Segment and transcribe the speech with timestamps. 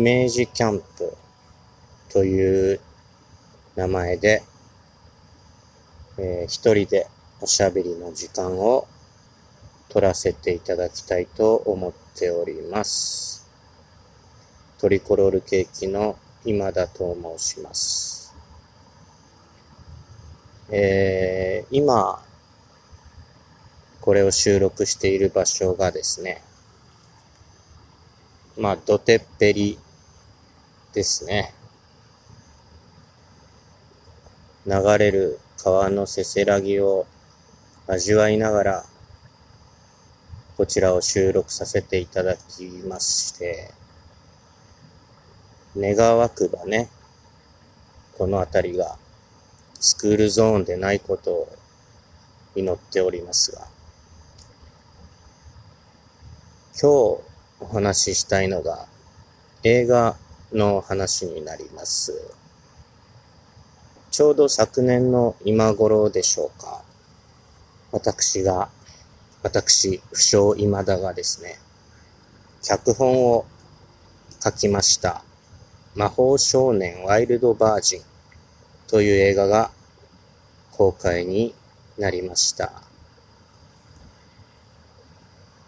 [0.00, 1.14] イメージキャンプ
[2.10, 2.80] という
[3.76, 4.42] 名前で、
[6.16, 7.06] えー、一人で
[7.42, 8.88] おしゃべりの時間を
[9.90, 13.46] 取らせていただきたいと思っております。
[14.78, 18.34] トリコロールケーキの今田と申します。
[20.70, 22.24] えー、今、
[24.00, 26.42] これを収録している場所がですね、
[28.56, 29.78] まあ、土手っぺり
[30.92, 31.54] ですね。
[34.66, 37.06] 流れる川のせせらぎを
[37.86, 38.84] 味わいながら、
[40.56, 43.70] こちらを収録させていただきまして、
[45.76, 46.88] 願わくばね、
[48.18, 48.98] この辺りが
[49.78, 51.48] スクールゾーンでないことを
[52.54, 53.66] 祈っておりますが、
[56.80, 56.84] 今日
[57.60, 58.86] お話ししたいのが
[59.62, 60.16] 映画
[60.52, 62.12] の話になります。
[64.10, 66.82] ちょうど昨年の今頃でしょうか。
[67.92, 68.68] 私が、
[69.42, 71.58] 私、不詳今田がですね、
[72.62, 73.46] 脚本を
[74.42, 75.22] 書きました。
[75.94, 78.02] 魔法少年ワイルドバージン
[78.88, 79.70] という映画が
[80.72, 81.54] 公開に
[81.98, 82.72] なりました。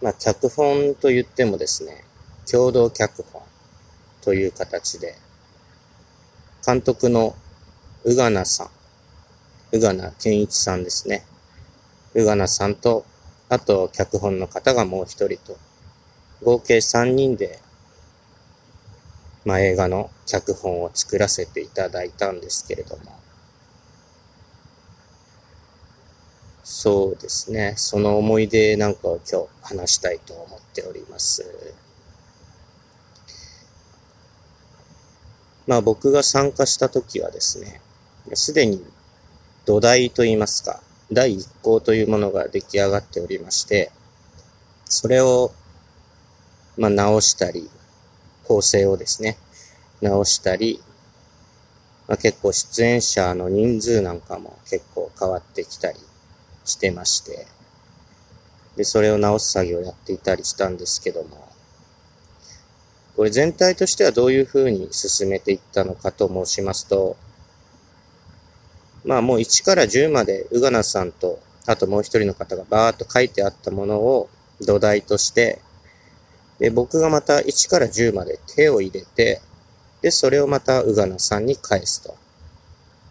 [0.00, 2.04] まあ、脚本と言ってもですね、
[2.50, 3.42] 共同脚本
[4.22, 5.14] という形で、
[6.66, 7.34] 監督の
[8.04, 8.68] 宇賀名さん、
[9.72, 11.24] 宇賀名健一さんですね。
[12.14, 13.04] 宇賀名さんと、
[13.48, 15.58] あと脚本の方がもう一人と、
[16.42, 17.58] 合計三人で、
[19.44, 23.18] まあ、映画の脚本を作らせていただいたんですけれども、
[26.64, 27.72] そうですね。
[27.76, 31.74] その思い出なんかを今日話したいと思っております。
[35.68, 37.82] まあ僕が参加した時はですね、
[38.32, 38.82] すでに
[39.66, 40.80] 土台といいますか、
[41.12, 43.92] 第一項というものが出来上がっておりまして、
[44.86, 45.52] それを、
[46.78, 47.68] まあ直したり、
[48.44, 49.36] 構成をですね、
[50.00, 50.82] 直したり、
[52.06, 55.98] まあ、結構出演者の人数なんかも結構変わってきたり
[56.64, 57.46] してまして、
[58.74, 61.46] で、それを直す作業をやっていたりしたんですけども、
[63.18, 67.16] これ全体としてはどういうふうに進めていったのかと申しますと、
[69.04, 74.30] まあもう1から10まで、うがなさんと、あともう一人の方がバーっと書いてあったものを
[74.60, 75.60] 土台として、
[76.60, 79.40] で、僕がまた1から10まで手を入れて、
[80.00, 82.14] で、それをまたうがなさんに返すと。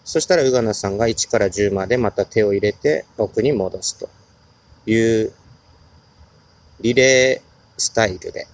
[0.06, 4.09] そしたら、うがなさんが1から10までまた手を入れて奥に戻すと
[4.89, 5.34] いう
[6.79, 7.47] リレー
[7.78, 8.47] スタイルで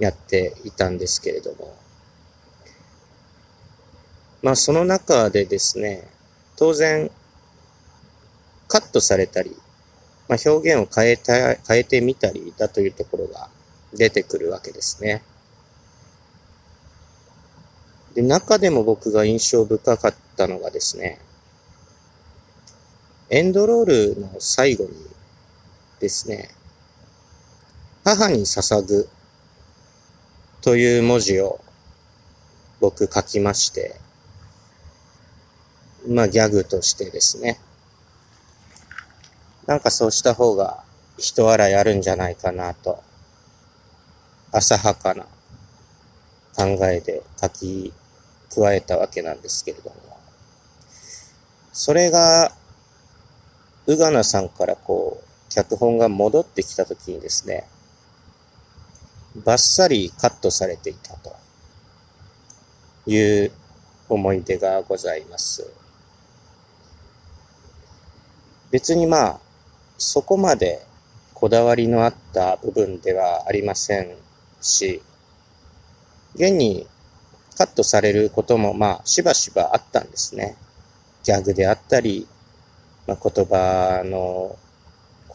[0.00, 1.76] やっていたんですけれども、
[4.42, 6.08] まあその中でですね、
[6.56, 7.10] 当然
[8.66, 9.56] カットされたり、
[10.28, 13.48] まあ、表現を変えた、変えてみたりだというところが
[13.92, 15.22] 出てくるわけですね。
[18.14, 21.18] で、中でも僕が印象深かったのがですね、
[23.28, 23.84] エンドロー
[24.14, 24.90] ルの最後に
[25.98, 26.50] ですね、
[28.04, 29.08] 母に捧ぐ
[30.62, 31.58] という文字を
[32.80, 33.96] 僕書きまして、
[36.06, 37.58] まあギャグとしてですね、
[39.66, 40.84] なんかそうした方が
[41.16, 43.02] 人笑いあるんじゃないかなと、
[44.52, 45.24] 浅はかな
[46.56, 47.92] 考えで書き
[48.54, 49.94] 加えたわけなんですけれども、
[51.72, 52.52] それが、
[53.86, 57.66] うがなさんからこう、脚本が戻ってきたときにですね、
[59.36, 61.36] バッサリカットされていたと
[63.06, 63.52] いう
[64.08, 65.70] 思い出がございます。
[68.70, 69.40] 別にまあ、
[69.98, 70.84] そこまで
[71.34, 74.16] こだわりのあった部分ではありません
[74.60, 75.02] し、
[76.34, 76.86] 現に
[77.56, 80.56] カットされることも、まあ、しばしばあったんですね。
[81.22, 82.26] ギャグであったり、
[83.06, 84.56] まあ、言葉の、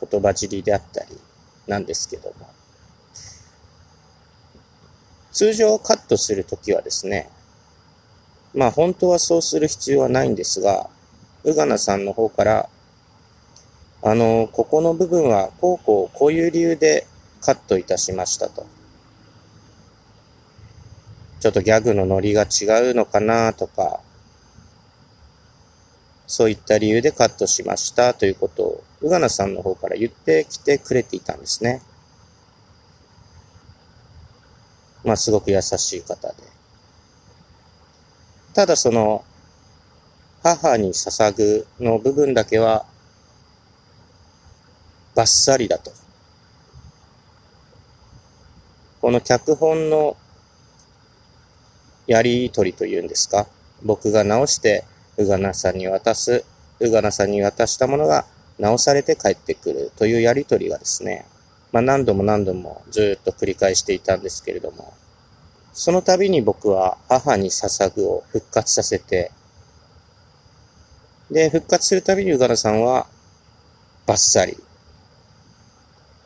[0.09, 1.17] 言葉尻であったり、
[1.67, 2.54] なんですけども。
[5.35, 7.29] 通常カットするときはですね、
[8.53, 10.89] まあ本当はそうする必要はないんですが、
[11.43, 12.69] うがなさんの方から、
[14.01, 17.05] あの、ここの部分はこうこうこういう理由で
[17.41, 18.65] カットいたしましたと。
[21.41, 23.99] ちょっとギャグのノリが違うのかなとか、
[26.27, 31.81] そういった理由でカットしましたということを、うがなさんの方から言ってきてくれていたんですね。
[35.05, 36.35] まあすごく優しい方で。
[38.53, 39.23] ただその、
[40.41, 42.85] 母に捧ぐの部分だけは、
[45.13, 45.91] バッサリだと。
[49.01, 50.17] この脚本の
[52.07, 53.47] やりとりというんですか。
[53.83, 54.83] 僕が直して、
[55.17, 56.43] うがなさんに渡す、
[56.79, 58.25] うがなさんに渡したものが
[58.57, 61.25] 直されて帰ってくるというやりとりがですね、
[61.75, 64.93] まあ何度も何度もずっと繰り返していたんですけれども、
[65.73, 69.29] その度に僕は母に捧ぐを復活させて、
[71.29, 73.07] で、復活するたびにうがらさんは
[74.07, 74.57] バッサリ。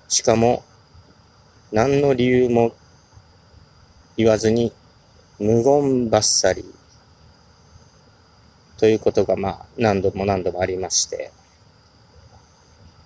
[0.07, 0.63] しかも、
[1.72, 2.75] 何の理由も
[4.18, 4.72] 言わずに
[5.40, 6.63] 無言バッサリ。
[8.78, 11.31] ということがまあ何度も何度もありまして、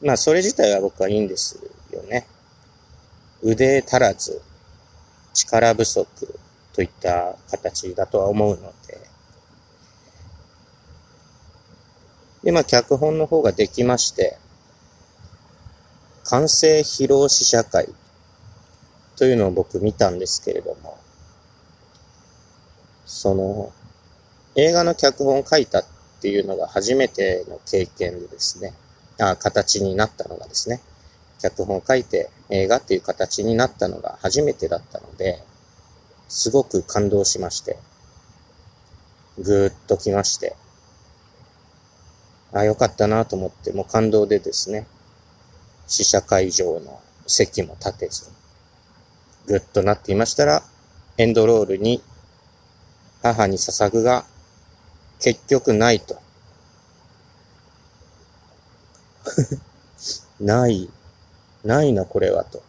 [0.01, 1.57] まあそれ自体は僕はいいんです
[1.93, 2.27] よね。
[3.43, 4.41] 腕足らず、
[5.33, 6.07] 力不足
[6.73, 8.99] といった形だとは思うので。
[12.43, 14.37] で、まあ脚本の方ができまして、
[16.25, 17.89] 完成披露試写会
[19.17, 20.97] というのを僕見たんですけれども、
[23.05, 23.73] その、
[24.55, 25.85] 映画の脚本を書いたっ
[26.21, 28.73] ていうのが初めての経験でですね、
[29.19, 30.81] あ形になったのがですね、
[31.43, 35.43] 脚本を書いて映画っていう形になったのが初めてだったので、
[36.29, 37.77] すごく感動しまして、
[39.37, 40.55] ぐーっと来まして、
[42.53, 44.87] あ、よかったなと思って、もう感動でですね、
[45.87, 48.31] 試写会場の席も立てず、
[49.47, 50.63] ぐっとなっていましたら、
[51.17, 52.01] エンドロールに、
[53.21, 54.23] 母に捧ぐが、
[55.19, 56.21] 結局ないと。
[60.39, 60.89] ない。
[61.63, 62.61] ないな、これは、と。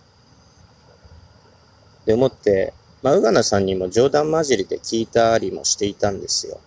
[2.07, 6.61] で思って、まあ、うがなさんにも冗談交じりで聞いたりもしていたんですよ。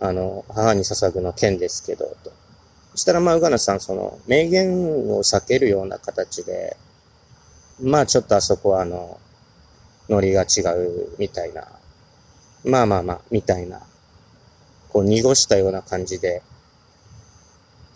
[0.00, 2.32] あの、母に捧ぐの件ですけど、と。
[2.92, 6.76] そしたら、まあ、うがなさん、その、名言を避けるような形で、
[7.80, 9.18] まあ、ちょっとあそこは、あの、
[10.08, 11.66] ノリが違うみたいな。
[12.64, 13.80] まあまあまあ、みたいな。
[14.90, 16.42] こう、濁したような感じで、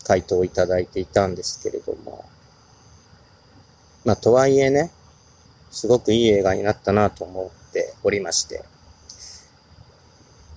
[0.04, 2.24] 回答をいただいていたんですけれども。
[4.08, 4.90] まあ、とはいえね、
[5.70, 8.64] すごくいい映画になったなと思っておりまして。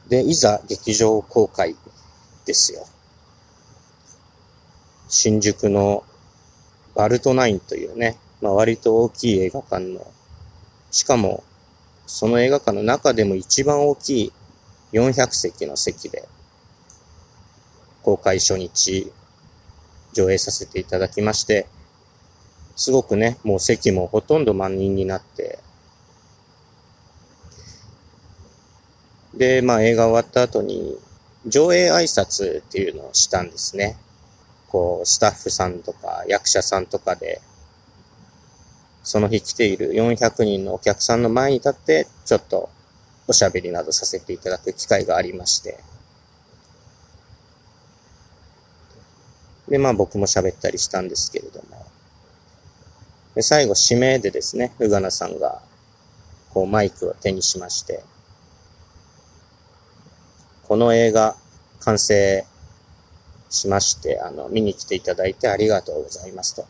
[0.07, 1.75] で、いざ劇場公開
[2.45, 2.87] ですよ。
[5.09, 6.05] 新宿の
[6.95, 10.09] バルトナインというね、まあ割と大きい映画館の、
[10.89, 11.43] しかも
[12.07, 14.33] その映画館の中でも一番大きい
[14.93, 16.25] 400席の席で
[18.01, 19.11] 公開初日
[20.13, 21.67] 上映させていただきまして、
[22.75, 25.59] すごくね、もう席もほとんど満員になって、
[29.33, 30.97] で、まあ映画終わった後に、
[31.47, 33.97] 上映挨拶っていうのをしたんですね。
[34.67, 37.41] こう、スタッフさんとか役者さんとかで、
[39.03, 42.69] その日来ている400人のお客さんの前に立って、ちょっと
[43.27, 45.79] おしゃべりなどさせていただく機会がありまして、
[49.67, 51.85] で、まあ僕も喋ったりしたんですけれども。
[53.35, 55.61] で、最後指名でですね、うがなさんが、
[56.53, 58.03] こうマイクを手にしまして、
[60.67, 61.35] この映画
[61.79, 62.45] 完成
[63.49, 66.65] しまして、あの、見に来ていただいてありがとうございますと。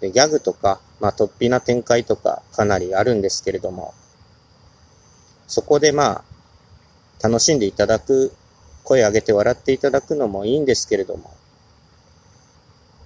[0.00, 3.94] で、ギャグとか、まあ、突飛な展開とかかなりあるんですけれども、
[5.46, 6.24] そこでまあ、
[7.22, 8.32] 楽しんでいただく
[8.82, 11.34] 声上げて笑っていただくのもいいんですけれども、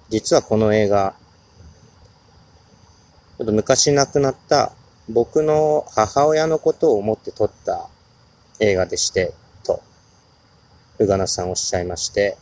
[0.09, 1.13] 実はこの映画、
[3.37, 4.71] ちょっと昔亡くなった
[5.07, 7.89] 僕の母親のことを思って撮った
[8.59, 9.83] 映画でして、と、
[10.97, 12.37] うがなさんおっしゃいまして、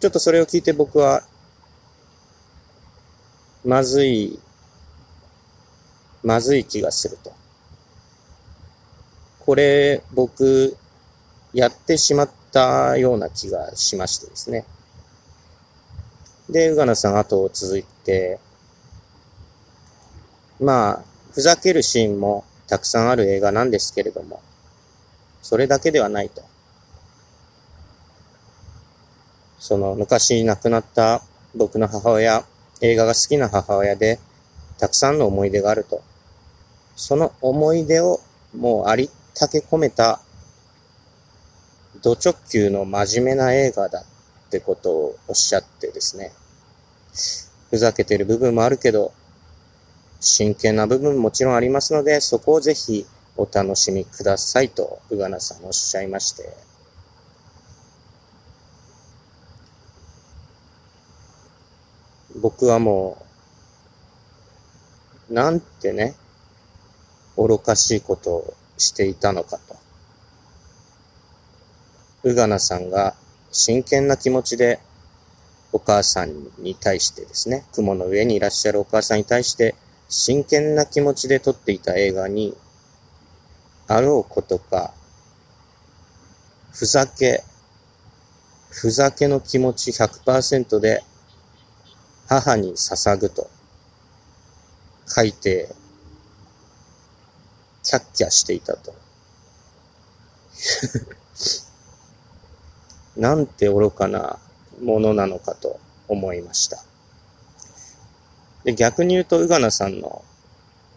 [0.00, 1.22] ちょっとそれを聞いて僕は、
[3.64, 4.38] まずい、
[6.22, 7.32] まずい気がすると。
[9.46, 10.76] これ、僕、
[11.54, 14.66] やってしまったような気がしましてですね。
[16.52, 18.38] で、うがなさん後を続いて、
[20.60, 24.40] まあ、ふざけるシーンもたくさんある映画なんですけれども、
[25.42, 26.42] それだけではないと。
[29.58, 31.22] その昔亡くなった
[31.54, 32.44] 僕の母親、
[32.80, 34.18] 映画が好きな母親で、
[34.78, 36.02] たくさんの思い出があると。
[36.96, 38.20] その思い出を
[38.54, 40.20] もうありったけ込めた
[42.02, 44.04] ド直球の真面目な映画だっ
[44.50, 46.32] てことをおっしゃってですね。
[47.70, 49.12] ふざけてる部分もあるけど、
[50.20, 56.56] 真剣な部分もちろんありますので、そこをぜひお楽しみくださいと、うがなさんおっしゃいまして、
[62.40, 63.24] 僕はも
[65.30, 66.14] う、なんてね、
[67.36, 69.76] 愚かしいことをしていたのかと。
[72.24, 73.14] うがなさんが
[73.50, 74.78] 真剣な気持ちで
[75.72, 79.74] お母さんに対してですね、雲の上にいらっしゃるお母さんに対して
[80.08, 82.54] 真剣な気持ちで撮っていた映画に、
[83.88, 84.92] あろうことか、
[86.72, 87.42] ふざけ、
[88.70, 91.02] ふざけの気持ち100%で
[92.28, 93.50] 母に捧ぐと
[95.06, 95.74] 書いて、
[97.82, 98.94] キャッキャしていたと。
[103.16, 104.38] なんて愚かな
[104.82, 106.78] ものなのかと思いました。
[108.64, 110.24] で、逆に言うと、うがなさんの、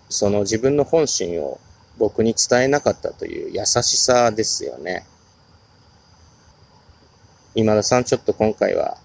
[0.10, 1.60] その自分の本心を
[1.98, 5.06] 僕に伝えなかったという優しさですよね。
[7.56, 8.98] 今田さん、ちょっと今回は、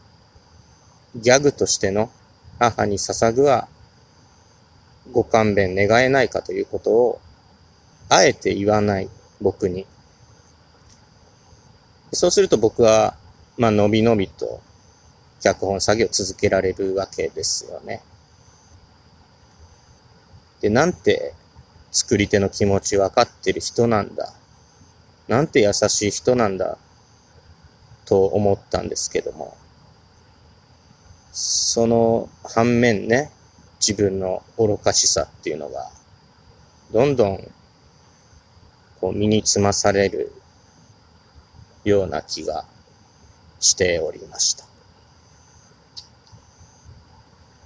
[1.14, 2.10] ギャグとしての
[2.58, 3.68] 母に捧ぐは、
[5.12, 7.20] ご勘弁願えないかということを、
[8.08, 9.08] あえて言わない
[9.40, 9.86] 僕に。
[12.12, 13.14] そうすると僕は、
[13.56, 14.60] まあ、のびのびと
[15.40, 18.02] 脚本作業を続けられるわけですよね。
[20.60, 21.34] で、なんて
[21.90, 24.32] 作り手の気持ち分かってる人なんだ？
[25.28, 26.76] なんて優しい人なんだ？
[28.04, 29.56] と思ったんですけども。
[31.32, 33.30] その反面ね、
[33.80, 35.88] 自分の愚かしさっていうのが、
[36.92, 37.50] どんどん、
[39.00, 40.32] こう身につまされる
[41.84, 42.64] ような気が
[43.60, 44.64] しておりました。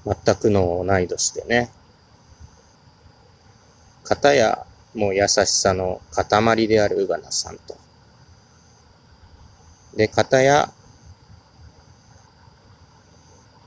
[0.06, 1.70] 全くの同い年でね、
[4.04, 7.76] 方やもう優しさの塊であるうがなさんと、
[9.96, 10.72] で、方や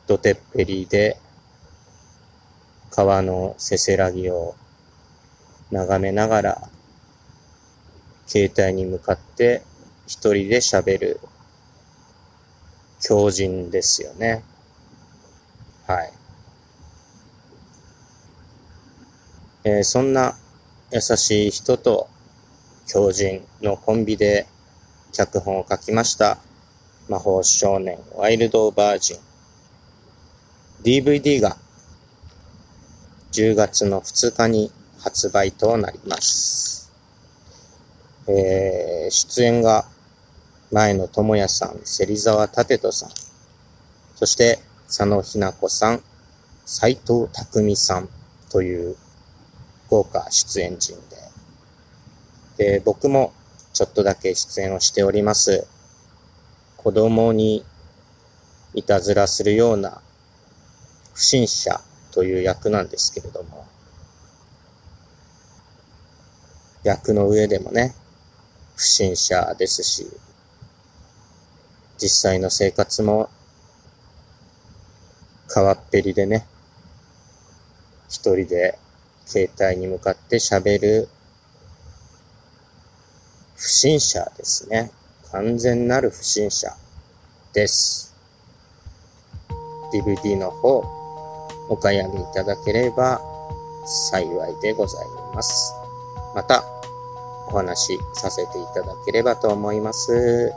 [0.08, 1.18] 土手っぺりで
[2.92, 4.56] 川のせせらぎを
[5.72, 6.70] 眺めながら
[8.26, 9.64] 携帯に向かって
[10.06, 11.20] 一人で喋る
[13.00, 14.44] 強靭ですよね。
[15.86, 16.17] はい。
[19.68, 20.34] えー、そんな
[20.94, 22.08] 優しい人と
[22.86, 24.48] 強靭のコンビで
[25.12, 26.38] 脚本を書きました
[27.10, 29.18] 魔法少年ワイルドバージン
[30.84, 31.58] DVD が
[33.34, 36.90] 10月の2日に発売となります。
[38.30, 39.86] えー、出演が
[40.72, 43.10] 前野智也さん、芹沢立人さん、
[44.16, 46.02] そして佐野ひな子さん、
[46.66, 48.10] 斎藤匠さん
[48.50, 48.96] という
[49.90, 50.98] 豪華出演陣
[52.58, 53.34] で、で、僕も
[53.74, 55.68] ちょっとだけ出演をしております。
[56.78, 57.64] 子供に
[58.74, 60.02] いたずらするような
[61.14, 63.66] 不審者という役なんですけれども、
[66.84, 67.94] 役の上でもね、
[68.76, 70.08] 不審者ですし、
[71.98, 73.30] 実際の生活も
[75.48, 76.46] 川っぺりでね、
[78.08, 78.78] 一人で
[79.28, 81.10] 携帯に向かって喋る
[83.58, 84.92] 不審者ですね。
[85.32, 86.70] 完全なる不審者
[87.54, 88.16] です。
[89.94, 90.84] DVD の方、
[91.70, 93.20] お買い上げいただければ
[93.86, 95.06] 幸いでござい
[95.36, 95.74] ます。
[96.34, 96.64] また、
[97.50, 100.54] お話しさせていただければと思います。